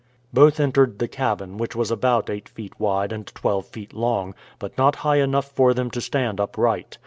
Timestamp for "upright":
6.39-6.97